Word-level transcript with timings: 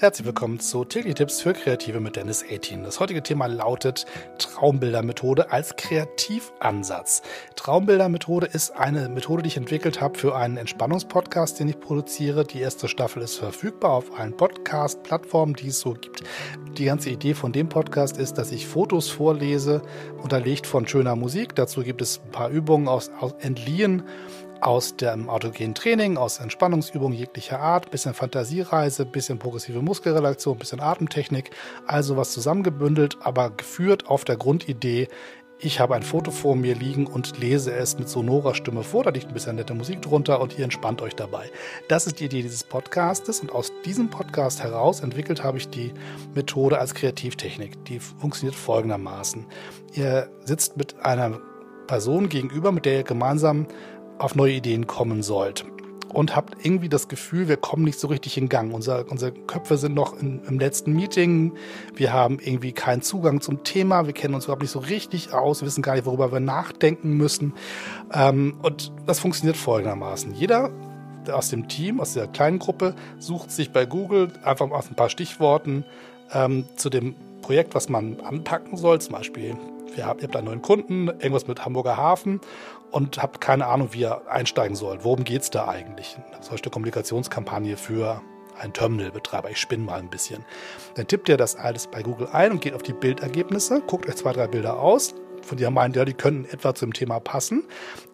Herzlich 0.00 0.24
willkommen 0.24 0.58
zu 0.58 0.86
Täglich 0.86 1.16
Tipps 1.16 1.42
für 1.42 1.52
Kreative 1.52 2.00
mit 2.00 2.16
Dennis 2.16 2.42
18. 2.42 2.84
Das 2.84 3.00
heutige 3.00 3.22
Thema 3.22 3.44
lautet 3.44 4.06
Traumbildermethode 4.38 5.52
als 5.52 5.76
Kreativansatz. 5.76 7.20
Traumbildermethode 7.54 8.46
ist 8.46 8.70
eine 8.70 9.10
Methode, 9.10 9.42
die 9.42 9.48
ich 9.48 9.58
entwickelt 9.58 10.00
habe 10.00 10.18
für 10.18 10.34
einen 10.34 10.56
Entspannungspodcast, 10.56 11.60
den 11.60 11.68
ich 11.68 11.80
produziere. 11.80 12.44
Die 12.44 12.60
erste 12.60 12.88
Staffel 12.88 13.22
ist 13.22 13.36
verfügbar 13.36 13.90
auf 13.90 14.18
allen 14.18 14.34
Podcast-Plattformen, 14.34 15.52
die 15.52 15.68
es 15.68 15.80
so 15.80 15.92
gibt. 15.92 16.22
Die 16.78 16.86
ganze 16.86 17.10
Idee 17.10 17.34
von 17.34 17.52
dem 17.52 17.68
Podcast 17.68 18.16
ist, 18.16 18.38
dass 18.38 18.52
ich 18.52 18.66
Fotos 18.66 19.10
vorlese, 19.10 19.82
unterlegt 20.22 20.66
von 20.66 20.88
schöner 20.88 21.14
Musik. 21.14 21.54
Dazu 21.56 21.82
gibt 21.82 22.00
es 22.00 22.22
ein 22.24 22.30
paar 22.30 22.48
Übungen 22.48 22.88
aus, 22.88 23.10
aus 23.20 23.34
entliehen 23.40 24.04
aus 24.60 24.96
dem 24.96 25.28
autogenen 25.28 25.74
Training, 25.74 26.16
aus 26.16 26.38
Entspannungsübungen 26.38 27.16
jeglicher 27.16 27.60
Art, 27.60 27.90
bisschen 27.90 28.14
Fantasiereise, 28.14 29.06
bisschen 29.06 29.38
progressive 29.38 29.82
Muskelrelaktion, 29.82 30.58
bisschen 30.58 30.80
Atemtechnik, 30.80 31.50
also 31.86 32.16
was 32.16 32.32
zusammengebündelt, 32.32 33.18
aber 33.20 33.50
geführt 33.50 34.06
auf 34.08 34.24
der 34.24 34.36
Grundidee, 34.36 35.08
ich 35.62 35.78
habe 35.78 35.94
ein 35.94 36.02
Foto 36.02 36.30
vor 36.30 36.56
mir 36.56 36.74
liegen 36.74 37.06
und 37.06 37.38
lese 37.38 37.74
es 37.74 37.98
mit 37.98 38.08
sonorer 38.08 38.54
Stimme 38.54 38.82
vor. 38.82 39.04
Da 39.04 39.10
liegt 39.10 39.28
ein 39.28 39.34
bisschen 39.34 39.56
nette 39.56 39.74
Musik 39.74 40.00
drunter 40.00 40.40
und 40.40 40.56
ihr 40.58 40.64
entspannt 40.64 41.02
euch 41.02 41.14
dabei. 41.14 41.50
Das 41.88 42.06
ist 42.06 42.18
die 42.18 42.24
Idee 42.24 42.40
dieses 42.40 42.64
Podcastes 42.64 43.40
und 43.40 43.52
aus 43.52 43.70
diesem 43.84 44.08
Podcast 44.08 44.62
heraus 44.62 45.00
entwickelt 45.00 45.44
habe 45.44 45.58
ich 45.58 45.68
die 45.68 45.92
Methode 46.34 46.78
als 46.78 46.94
Kreativtechnik. 46.94 47.84
Die 47.84 48.00
funktioniert 48.00 48.56
folgendermaßen. 48.56 49.44
Ihr 49.92 50.30
sitzt 50.46 50.78
mit 50.78 51.04
einer 51.04 51.38
Person 51.86 52.30
gegenüber, 52.30 52.72
mit 52.72 52.86
der 52.86 52.94
ihr 52.94 53.02
gemeinsam 53.02 53.66
auf 54.20 54.34
neue 54.34 54.54
Ideen 54.54 54.86
kommen 54.86 55.22
sollt. 55.22 55.64
Und 56.12 56.34
habt 56.34 56.64
irgendwie 56.64 56.88
das 56.88 57.06
Gefühl, 57.06 57.46
wir 57.46 57.56
kommen 57.56 57.84
nicht 57.84 58.00
so 58.00 58.08
richtig 58.08 58.36
in 58.36 58.48
Gang. 58.48 58.74
Unser, 58.74 59.08
unsere 59.08 59.30
Köpfe 59.30 59.76
sind 59.76 59.94
noch 59.94 60.20
in, 60.20 60.42
im 60.44 60.58
letzten 60.58 60.92
Meeting. 60.92 61.52
Wir 61.94 62.12
haben 62.12 62.40
irgendwie 62.40 62.72
keinen 62.72 63.00
Zugang 63.00 63.40
zum 63.40 63.62
Thema. 63.62 64.06
Wir 64.06 64.12
kennen 64.12 64.34
uns 64.34 64.44
überhaupt 64.44 64.62
nicht 64.62 64.72
so 64.72 64.80
richtig 64.80 65.32
aus. 65.32 65.62
Wir 65.62 65.66
wissen 65.66 65.82
gar 65.82 65.94
nicht, 65.94 66.06
worüber 66.06 66.32
wir 66.32 66.40
nachdenken 66.40 67.16
müssen. 67.16 67.54
Ähm, 68.12 68.54
und 68.60 68.90
das 69.06 69.20
funktioniert 69.20 69.56
folgendermaßen. 69.56 70.34
Jeder 70.34 70.70
aus 71.30 71.50
dem 71.50 71.68
Team, 71.68 72.00
aus 72.00 72.14
der 72.14 72.26
kleinen 72.26 72.58
Gruppe, 72.58 72.96
sucht 73.18 73.52
sich 73.52 73.70
bei 73.70 73.86
Google 73.86 74.32
einfach 74.42 74.68
aus 74.72 74.88
ein 74.88 74.96
paar 74.96 75.10
Stichworten 75.10 75.84
ähm, 76.32 76.64
zu 76.74 76.90
dem 76.90 77.14
Projekt, 77.42 77.76
was 77.76 77.88
man 77.88 78.20
anpacken 78.20 78.76
soll. 78.76 79.00
Zum 79.00 79.12
Beispiel, 79.12 79.56
ihr 79.96 80.06
habt, 80.06 80.36
einen 80.36 80.46
neuen 80.46 80.62
Kunden, 80.62 81.08
irgendwas 81.08 81.46
mit 81.46 81.64
Hamburger 81.64 81.96
Hafen 81.96 82.40
und 82.90 83.22
habt 83.22 83.40
keine 83.40 83.66
Ahnung, 83.66 83.92
wie 83.92 84.00
ihr 84.00 84.28
einsteigen 84.28 84.76
sollt. 84.76 85.04
Worum 85.04 85.24
geht 85.24 85.42
es 85.42 85.50
da 85.50 85.68
eigentlich? 85.68 86.16
Solche 86.40 86.70
Kommunikationskampagne 86.70 87.76
für 87.76 88.20
einen 88.58 88.72
Terminalbetreiber. 88.72 89.50
Ich 89.50 89.58
spinne 89.58 89.84
mal 89.84 89.98
ein 89.98 90.10
bisschen. 90.10 90.44
Dann 90.94 91.06
tippt 91.06 91.28
ihr 91.28 91.36
das 91.36 91.56
alles 91.56 91.86
bei 91.86 92.02
Google 92.02 92.28
ein 92.32 92.52
und 92.52 92.60
geht 92.60 92.74
auf 92.74 92.82
die 92.82 92.92
Bildergebnisse, 92.92 93.82
guckt 93.86 94.08
euch 94.08 94.16
zwei, 94.16 94.32
drei 94.32 94.46
Bilder 94.46 94.78
aus, 94.78 95.14
von 95.42 95.56
denen 95.56 95.68
ihr 95.68 95.70
meint, 95.70 95.96
ja, 95.96 96.04
die 96.04 96.14
können 96.14 96.44
etwa 96.44 96.74
zum 96.74 96.92
Thema 96.92 97.20
passen, 97.20 97.64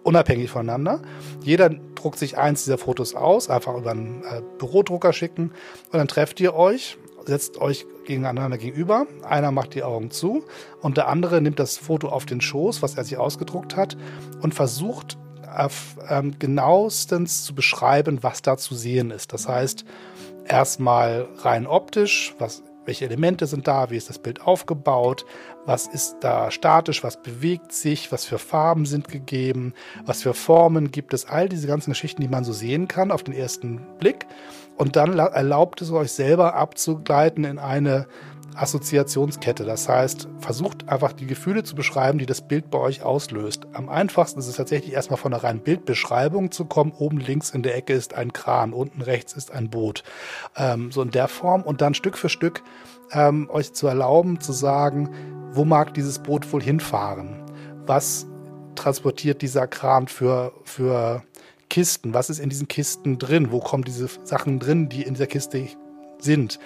unabhängig 0.04 0.50
voneinander. 0.50 1.02
Jeder 1.42 1.70
druckt 1.70 2.18
sich 2.18 2.38
eins 2.38 2.64
dieser 2.64 2.78
Fotos 2.78 3.14
aus, 3.14 3.50
einfach 3.50 3.76
über 3.76 3.90
einen 3.90 4.22
äh, 4.22 4.42
Bürodrucker 4.58 5.12
schicken 5.12 5.52
und 5.90 5.98
dann 5.98 6.08
trefft 6.08 6.38
ihr 6.40 6.54
euch 6.54 6.96
setzt 7.26 7.58
euch 7.60 7.86
gegeneinander 8.04 8.58
gegenüber. 8.58 9.06
Einer 9.22 9.50
macht 9.50 9.74
die 9.74 9.82
Augen 9.82 10.10
zu 10.10 10.44
und 10.80 10.96
der 10.96 11.08
andere 11.08 11.40
nimmt 11.40 11.58
das 11.58 11.76
Foto 11.76 12.08
auf 12.08 12.26
den 12.26 12.40
Schoß, 12.40 12.82
was 12.82 12.96
er 12.96 13.04
sich 13.04 13.18
ausgedruckt 13.18 13.76
hat, 13.76 13.96
und 14.40 14.54
versucht 14.54 15.18
ähm, 16.08 16.38
genauestens 16.38 17.44
zu 17.44 17.54
beschreiben, 17.54 18.22
was 18.22 18.42
da 18.42 18.56
zu 18.56 18.74
sehen 18.74 19.10
ist. 19.10 19.32
Das 19.32 19.48
heißt, 19.48 19.84
erstmal 20.46 21.28
rein 21.38 21.66
optisch, 21.66 22.34
was 22.38 22.62
welche 22.86 23.04
Elemente 23.04 23.46
sind 23.46 23.68
da, 23.68 23.90
wie 23.90 23.96
ist 23.96 24.08
das 24.08 24.18
Bild 24.18 24.40
aufgebaut, 24.40 25.26
was 25.66 25.86
ist 25.86 26.18
da 26.20 26.50
statisch, 26.50 27.04
was 27.04 27.20
bewegt 27.20 27.72
sich, 27.72 28.12
was 28.12 28.24
für 28.24 28.38
Farben 28.38 28.86
sind 28.86 29.08
gegeben, 29.08 29.74
was 30.04 30.22
für 30.22 30.34
Formen 30.34 30.90
gibt 30.90 31.12
es, 31.12 31.26
all 31.26 31.48
diese 31.48 31.66
ganzen 31.66 31.90
Geschichten, 31.90 32.22
die 32.22 32.28
man 32.28 32.44
so 32.44 32.52
sehen 32.52 32.88
kann 32.88 33.10
auf 33.10 33.22
den 33.22 33.34
ersten 33.34 33.80
Blick. 33.98 34.26
Und 34.76 34.96
dann 34.96 35.18
erlaubt 35.18 35.80
es 35.80 35.90
euch 35.90 36.12
selber 36.12 36.54
abzugleiten 36.54 37.44
in 37.44 37.58
eine 37.58 38.06
Assoziationskette. 38.56 39.64
Das 39.64 39.88
heißt, 39.88 40.28
versucht 40.38 40.88
einfach 40.88 41.12
die 41.12 41.26
Gefühle 41.26 41.62
zu 41.62 41.74
beschreiben, 41.74 42.18
die 42.18 42.26
das 42.26 42.46
Bild 42.46 42.70
bei 42.70 42.78
euch 42.78 43.02
auslöst. 43.02 43.66
Am 43.72 43.88
einfachsten 43.88 44.38
ist 44.40 44.48
es 44.48 44.56
tatsächlich 44.56 44.94
erstmal 44.94 45.18
von 45.18 45.32
einer 45.32 45.42
reinen 45.42 45.60
Bildbeschreibung 45.60 46.50
zu 46.50 46.64
kommen. 46.64 46.92
Oben 46.92 47.18
links 47.18 47.50
in 47.50 47.62
der 47.62 47.76
Ecke 47.76 47.92
ist 47.92 48.14
ein 48.14 48.32
Kran, 48.32 48.72
unten 48.72 49.02
rechts 49.02 49.32
ist 49.32 49.50
ein 49.50 49.70
Boot. 49.70 50.02
Ähm, 50.56 50.90
so 50.92 51.02
in 51.02 51.10
der 51.10 51.28
Form 51.28 51.62
und 51.62 51.80
dann 51.80 51.94
Stück 51.94 52.16
für 52.16 52.28
Stück 52.28 52.62
ähm, 53.12 53.48
euch 53.50 53.72
zu 53.72 53.86
erlauben, 53.86 54.40
zu 54.40 54.52
sagen, 54.52 55.10
wo 55.52 55.64
mag 55.64 55.94
dieses 55.94 56.18
Boot 56.18 56.52
wohl 56.52 56.62
hinfahren? 56.62 57.42
Was 57.86 58.26
transportiert 58.74 59.42
dieser 59.42 59.66
Kran 59.66 60.08
für, 60.08 60.52
für 60.64 61.22
Kisten? 61.70 62.14
Was 62.14 62.30
ist 62.30 62.38
in 62.38 62.48
diesen 62.48 62.68
Kisten 62.68 63.18
drin? 63.18 63.50
Wo 63.50 63.60
kommen 63.60 63.84
diese 63.84 64.08
Sachen 64.24 64.58
drin, 64.58 64.88
die 64.88 65.02
in 65.02 65.14
dieser 65.14 65.26
Kiste 65.26 65.68
sind? 66.18 66.58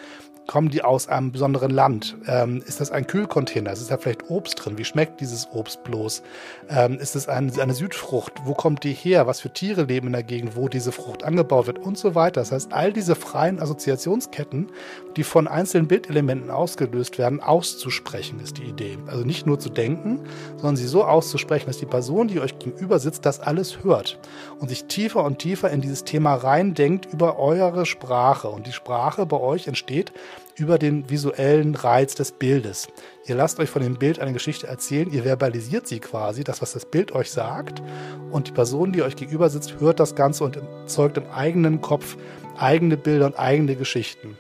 Kommen 0.51 0.69
die 0.69 0.83
aus 0.83 1.07
einem 1.07 1.31
besonderen 1.31 1.71
Land? 1.71 2.17
Ähm, 2.27 2.61
ist 2.67 2.81
das 2.81 2.91
ein 2.91 3.07
Kühlcontainer? 3.07 3.73
Ist 3.73 3.89
da 3.89 3.97
vielleicht 3.99 4.31
Obst 4.31 4.57
drin? 4.57 4.79
Wie 4.79 4.85
schmeckt 4.85 5.21
dieses 5.21 5.47
Obst 5.53 5.85
bloß? 5.85 6.25
Ähm, 6.69 6.99
ist 6.99 7.15
es 7.15 7.29
ein, 7.29 7.53
eine 7.61 7.73
Südfrucht? 7.73 8.33
Wo 8.43 8.55
kommt 8.55 8.83
die 8.83 8.93
her? 8.93 9.29
Was 9.29 9.39
für 9.39 9.53
Tiere 9.53 9.85
leben 9.85 10.09
in 10.09 10.13
der 10.13 10.25
Gegend, 10.25 10.57
wo 10.57 10.69
diese 10.69 10.91
Frucht 10.91 11.23
angebaut 11.23 11.69
wird? 11.69 11.79
Und 11.79 11.97
so 11.97 12.17
weiter. 12.17 12.41
Das 12.41 12.51
heißt, 12.51 12.73
all 12.73 12.93
diese 12.93 13.15
freien 13.15 13.61
Assoziationsketten, 13.61 14.73
die 15.17 15.23
von 15.23 15.47
einzelnen 15.47 15.87
Bildelementen 15.87 16.51
ausgelöst 16.51 17.17
werden, 17.19 17.41
auszusprechen, 17.41 18.41
ist 18.41 18.59
die 18.59 18.65
Idee. 18.65 18.99
Also 19.07 19.23
nicht 19.23 19.47
nur 19.47 19.61
zu 19.61 19.69
denken, 19.69 20.19
sondern 20.57 20.75
sie 20.75 20.89
so 20.89 21.05
auszusprechen, 21.05 21.69
dass 21.69 21.79
die 21.79 21.87
Person, 21.87 22.27
die 22.27 22.41
euch 22.41 22.59
gegenüber 22.59 22.99
sitzt, 22.99 23.25
das 23.25 23.39
alles 23.39 23.85
hört 23.85 24.19
und 24.59 24.69
sich 24.69 24.87
tiefer 24.87 25.23
und 25.23 25.39
tiefer 25.39 25.71
in 25.71 25.81
dieses 25.81 26.03
Thema 26.03 26.35
reindenkt 26.35 27.07
über 27.13 27.39
eure 27.39 27.87
Sprache. 27.87 28.49
Und 28.49 28.67
die 28.67 28.73
Sprache 28.73 29.27
bei 29.27 29.39
euch 29.39 29.69
entsteht 29.69 30.13
über 30.57 30.79
den 30.79 31.09
visuellen 31.09 31.75
Reiz 31.75 32.15
des 32.15 32.33
Bildes. 32.33 32.89
Ihr 33.27 33.35
lasst 33.35 33.59
euch 33.59 33.71
von 33.71 33.83
dem 33.83 33.99
Bild 33.99 34.19
eine 34.19 34.33
Geschichte 34.33 34.67
erzählen, 34.67 35.11
ihr 35.11 35.25
verbalisiert 35.25 35.87
sie 35.87 36.01
quasi, 36.01 36.45
das, 36.45 36.61
was 36.61 36.73
das 36.73 36.85
Bild 36.85 37.13
euch 37.13 37.31
sagt. 37.31 37.83
Und 38.31 38.49
die 38.49 38.53
Person, 38.53 38.93
die 38.93 39.03
euch 39.03 39.17
gegenüber 39.17 39.49
sitzt, 39.49 39.81
hört 39.81 40.01
das 40.01 40.15
Ganze 40.15 40.45
und 40.45 40.57
erzeugt 40.57 41.17
im 41.17 41.31
eigenen 41.31 41.81
Kopf 41.81 42.17
eigene 42.61 42.97
Bilder 42.97 43.27
und 43.27 43.39
eigene 43.39 43.75
Geschichten. 43.75 44.37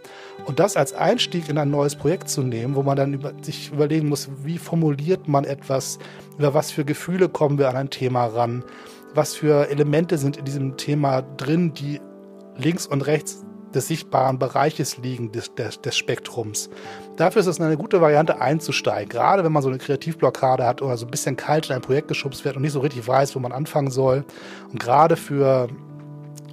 Und 0.47 0.59
das 0.59 0.77
als 0.77 0.93
Einstieg 0.93 1.49
in 1.49 1.59
ein 1.59 1.71
neues 1.71 1.97
Projekt 1.97 2.28
zu 2.28 2.43
nehmen, 2.43 2.75
wo 2.75 2.83
man 2.83 2.97
dann 2.97 3.15
über, 3.15 3.33
sich 3.43 3.72
überlegen 3.72 4.09
muss, 4.09 4.28
wie 4.43 4.59
formuliert 4.59 5.28
man 5.28 5.44
etwas, 5.44 5.99
über 6.39 6.55
was 6.55 6.71
für 6.71 6.84
Gefühle 6.84 7.28
kommen 7.28 7.59
wir 7.59 7.69
an 7.69 7.77
ein 7.77 7.91
Thema 7.91 8.27
ran, 8.27 8.65
was 9.15 9.34
für 9.34 9.69
Elemente 9.71 10.19
sind 10.19 10.37
in 10.37 10.44
diesem 10.44 10.77
Thema 10.77 11.22
drin, 11.22 11.75
die 11.75 12.00
links 12.56 12.87
und 12.87 13.03
rechts 13.03 13.44
des 13.75 13.89
sichtbaren 13.89 14.39
Bereiches 14.39 14.99
liegen, 14.99 15.33
des, 15.33 15.55
des, 15.55 15.81
des, 15.81 15.97
Spektrums. 15.97 16.71
Dafür 17.17 17.41
ist 17.41 17.47
es 17.47 17.61
eine 17.61 17.77
gute 17.77 18.01
Variante 18.01 18.41
einzusteigen, 18.41 19.09
gerade 19.09 19.45
wenn 19.45 19.53
man 19.53 19.63
so 19.63 19.69
eine 19.69 19.79
Kreativblockade 19.79 20.67
hat 20.67 20.83
oder 20.83 20.97
so 20.97 21.07
ein 21.07 21.11
bisschen 21.11 21.37
kalt 21.37 21.69
in 21.69 21.77
ein 21.77 21.83
Projekt 21.83 22.09
geschubst 22.09 22.45
wird 22.45 22.57
und 22.57 22.63
nicht 22.63 22.73
so 22.73 22.81
richtig 22.81 23.07
weiß, 23.07 23.35
wo 23.37 23.41
man 23.41 23.53
anfangen 23.53 23.91
soll. 23.91 24.25
Und 24.73 24.81
gerade 24.81 25.17
für 25.17 25.69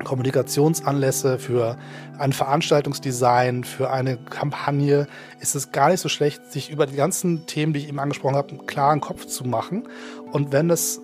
Kommunikationsanlässe, 0.03 1.39
für 1.39 1.77
ein 2.19 2.33
Veranstaltungsdesign, 2.33 3.63
für 3.63 3.89
eine 3.89 4.17
Kampagne 4.17 5.07
ist 5.39 5.55
es 5.55 5.71
gar 5.71 5.89
nicht 5.89 6.01
so 6.01 6.09
schlecht, 6.09 6.51
sich 6.51 6.69
über 6.69 6.85
die 6.85 6.95
ganzen 6.95 7.45
Themen, 7.47 7.73
die 7.73 7.79
ich 7.79 7.87
eben 7.87 7.99
angesprochen 7.99 8.35
habe, 8.35 8.49
einen 8.49 8.65
klaren 8.67 9.01
Kopf 9.01 9.25
zu 9.25 9.43
machen. 9.45 9.87
Und 10.31 10.51
wenn 10.51 10.69
es 10.69 11.01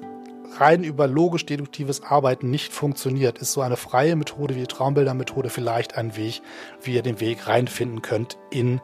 rein 0.60 0.84
über 0.84 1.08
logisch-deduktives 1.08 2.04
Arbeiten 2.04 2.50
nicht 2.50 2.74
funktioniert, 2.74 3.38
ist 3.40 3.54
so 3.54 3.62
eine 3.62 3.78
freie 3.78 4.16
Methode 4.16 4.56
wie 4.56 4.62
die 4.62 4.68
Traumbildermethode 4.68 5.50
vielleicht 5.50 5.98
ein 5.98 6.16
Weg, 6.16 6.42
wie 6.82 6.94
ihr 6.94 7.02
den 7.02 7.20
Weg 7.20 7.48
reinfinden 7.48 8.02
könnt 8.02 8.38
in 8.50 8.82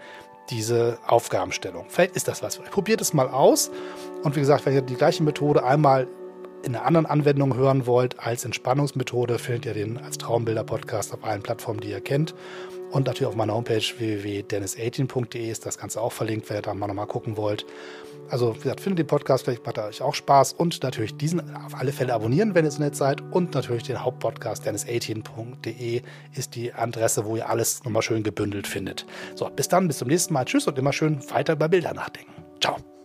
diese 0.50 0.98
Aufgabenstellung. 1.06 1.86
Vielleicht 1.90 2.16
ist 2.16 2.28
das 2.28 2.42
was. 2.42 2.58
Probiert 2.58 3.02
es 3.02 3.14
mal 3.14 3.28
aus. 3.28 3.72
Und 4.24 4.36
wie 4.36 4.40
gesagt, 4.40 4.66
wenn 4.66 4.74
ihr 4.74 4.82
die 4.82 4.96
gleiche 4.96 5.24
Methode 5.24 5.64
einmal 5.64 6.08
in 6.64 6.76
einer 6.76 6.86
anderen 6.86 7.06
Anwendung 7.06 7.56
hören 7.56 7.86
wollt 7.86 8.20
als 8.20 8.44
Entspannungsmethode, 8.44 9.40
findet 9.40 9.66
ihr 9.66 9.74
den 9.74 9.98
als 9.98 10.18
Traumbilder-Podcast 10.18 11.14
auf 11.14 11.24
allen 11.24 11.42
Plattformen, 11.42 11.80
die 11.80 11.90
ihr 11.90 12.02
kennt. 12.02 12.34
Und 12.92 13.06
natürlich 13.06 13.28
auf 13.28 13.36
meiner 13.36 13.54
Homepage 13.54 13.82
www.dennis18.de 13.82 15.50
ist 15.50 15.66
das 15.66 15.78
Ganze 15.78 16.02
auch 16.02 16.12
verlinkt, 16.12 16.50
wenn 16.50 16.58
ihr 16.58 16.62
da 16.62 16.74
mal 16.74 16.88
nochmal 16.88 17.08
gucken 17.08 17.38
wollt. 17.38 17.66
Also, 18.30 18.56
wie 18.56 18.62
gesagt, 18.62 18.82
findet 18.82 19.00
den 19.00 19.08
Podcast, 19.08 19.46
vielleicht 19.46 19.66
macht 19.66 19.78
er 19.78 19.88
euch 19.88 20.02
auch 20.02 20.14
Spaß 20.14 20.54
und 20.54 20.82
natürlich 20.84 21.16
diesen 21.18 21.56
auf 21.56 21.76
alle 21.76 21.92
Fälle 21.92 22.14
abonnieren, 22.14 22.56
wenn 22.56 22.66
ihr 22.66 22.72
so 22.72 22.82
nett 22.82 22.96
seid. 22.96 23.22
Und 23.22 23.54
natürlich 23.54 23.84
den 23.84 24.04
Hauptpodcast 24.04 24.68
dennis18.de 24.68 26.02
ist 26.36 26.56
die 26.56 26.74
Adresse, 26.74 27.26
wo 27.26 27.36
ihr 27.36 27.50
alles 27.50 27.84
nochmal 27.84 28.02
schön 28.02 28.24
gebündelt 28.24 28.68
findet. 28.68 29.06
So, 29.36 29.50
bis 29.50 29.68
dann, 29.68 29.88
bis 29.88 29.98
zum 29.98 30.08
nächsten 30.08 30.34
Mal. 30.34 30.46
Tschüss 30.46 30.68
und 30.68 30.78
immer 30.78 30.94
schön 30.94 31.20
weiter 31.32 31.54
über 31.54 31.70
Bilder 31.70 31.94
nachdenken. 31.94 32.32
Ciao. 32.62 32.99